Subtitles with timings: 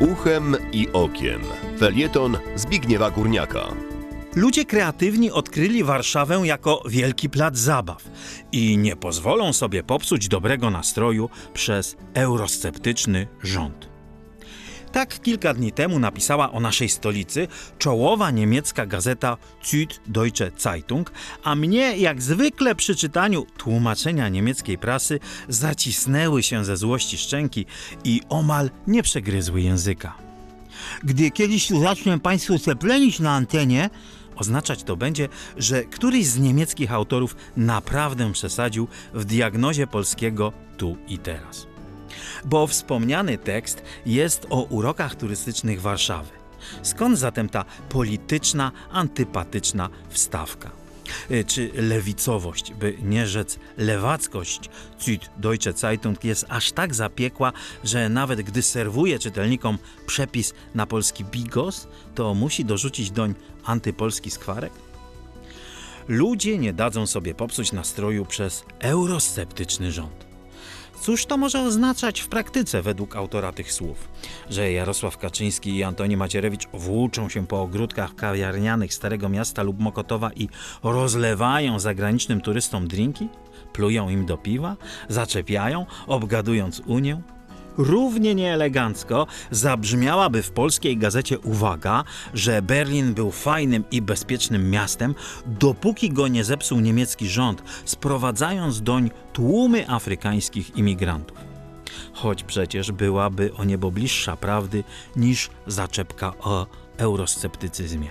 [0.00, 1.40] Uchem i okiem.
[1.78, 3.74] Felieton Zbigniewa Górniaka.
[4.34, 8.10] Ludzie kreatywni odkryli Warszawę jako wielki plac zabaw
[8.52, 13.87] i nie pozwolą sobie popsuć dobrego nastroju przez eurosceptyczny rząd.
[14.92, 17.48] Tak kilka dni temu napisała o naszej stolicy
[17.78, 21.12] czołowa niemiecka gazeta Süddeutsche Zeitung,
[21.44, 27.66] a mnie jak zwykle przy czytaniu tłumaczenia niemieckiej prasy zacisnęły się ze złości szczęki
[28.04, 30.14] i omal nie przegryzły języka.
[31.02, 33.90] Gdy kiedyś tu zacznę Państwu ceplenić na antenie,
[34.36, 41.18] oznaczać to będzie, że któryś z niemieckich autorów naprawdę przesadził w diagnozie polskiego tu i
[41.18, 41.77] teraz.
[42.44, 46.30] Bo wspomniany tekst jest o urokach turystycznych Warszawy.
[46.82, 50.70] Skąd zatem ta polityczna, antypatyczna wstawka?
[51.30, 57.52] Y, Czy lewicowość, by nie rzec lewackość Süddeutsche Zeitung jest aż tak zapiekła,
[57.84, 64.72] że nawet gdy serwuje czytelnikom przepis na polski bigos, to musi dorzucić doń antypolski skwarek?
[66.08, 70.27] Ludzie nie dadzą sobie popsuć nastroju przez eurosceptyczny rząd.
[71.00, 74.08] Cóż to może oznaczać w praktyce według autora tych słów?
[74.50, 80.30] Że Jarosław Kaczyński i Antoni Macierewicz włóczą się po ogródkach kawiarnianych Starego Miasta lub Mokotowa
[80.32, 80.48] i
[80.82, 83.28] rozlewają zagranicznym turystom drinki?
[83.72, 84.76] Plują im do piwa?
[85.08, 87.22] Zaczepiają, obgadując Unię?
[87.78, 95.14] Równie nieelegancko zabrzmiałaby w polskiej gazecie uwaga, że Berlin był fajnym i bezpiecznym miastem,
[95.46, 101.38] dopóki go nie zepsuł niemiecki rząd, sprowadzając doń tłumy afrykańskich imigrantów.
[102.12, 104.84] Choć przecież byłaby o niebo bliższa prawdy
[105.16, 108.10] niż zaczepka o eurosceptycyzmie.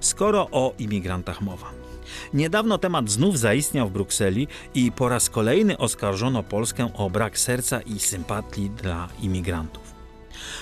[0.00, 1.91] Skoro o imigrantach mowa.
[2.34, 7.80] Niedawno temat znów zaistniał w Brukseli i po raz kolejny oskarżono Polskę o brak serca
[7.80, 9.92] i sympatii dla imigrantów.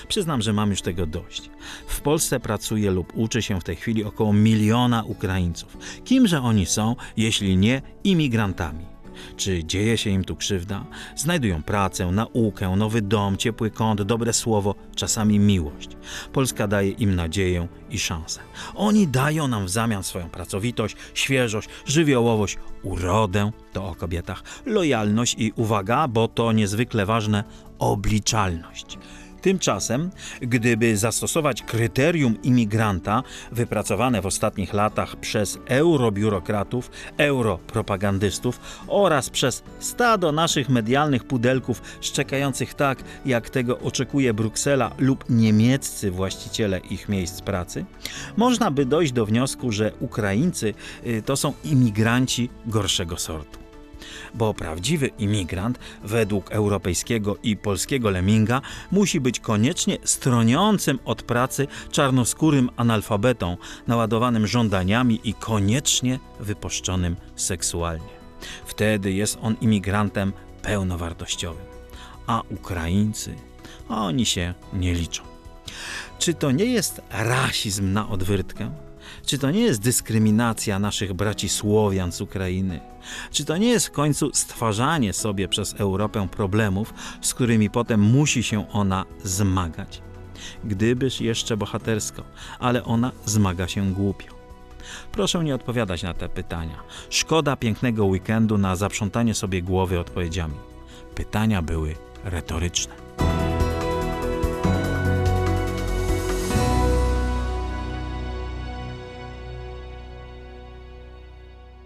[0.07, 1.49] Przyznam, że mam już tego dość.
[1.87, 5.77] W Polsce pracuje lub uczy się w tej chwili około miliona Ukraińców.
[6.05, 8.90] Kimże oni są, jeśli nie imigrantami?
[9.37, 10.85] Czy dzieje się im tu krzywda?
[11.15, 15.89] Znajdują pracę, naukę, nowy dom, ciepły kąt, dobre słowo, czasami miłość.
[16.33, 18.39] Polska daje im nadzieję i szansę.
[18.75, 25.53] Oni dają nam w zamian swoją pracowitość, świeżość, żywiołowość, urodę, to o kobietach, lojalność i
[25.55, 27.43] uwaga, bo to niezwykle ważne,
[27.79, 28.97] obliczalność.
[29.41, 30.09] Tymczasem,
[30.41, 40.69] gdyby zastosować kryterium imigranta wypracowane w ostatnich latach przez eurobiurokratów, europropagandystów oraz przez stado naszych
[40.69, 47.85] medialnych pudelków szczekających tak, jak tego oczekuje Bruksela lub niemieccy właściciele ich miejsc pracy,
[48.37, 50.73] można by dojść do wniosku, że Ukraińcy
[51.05, 53.70] y, to są imigranci gorszego sortu
[54.33, 62.69] bo prawdziwy imigrant, według europejskiego i polskiego Leminga, musi być koniecznie stroniącym od pracy czarnoskórym
[62.77, 63.57] analfabetą,
[63.87, 68.21] naładowanym żądaniami i koniecznie wypuszczonym seksualnie.
[68.65, 71.65] Wtedy jest on imigrantem pełnowartościowym.
[72.27, 73.35] A Ukraińcy,
[73.89, 75.23] oni się nie liczą.
[76.19, 78.71] Czy to nie jest rasizm na odwyrtkę?
[79.25, 82.79] Czy to nie jest dyskryminacja naszych braci Słowian z Ukrainy?
[83.31, 88.43] Czy to nie jest w końcu stwarzanie sobie przez Europę problemów, z którymi potem musi
[88.43, 90.01] się ona zmagać?
[90.63, 92.23] Gdybyż jeszcze bohatersko,
[92.59, 94.41] ale ona zmaga się głupio.
[95.11, 96.83] Proszę nie odpowiadać na te pytania.
[97.09, 100.55] Szkoda pięknego weekendu na zaprzątanie sobie głowy odpowiedziami.
[101.15, 102.93] Pytania były retoryczne.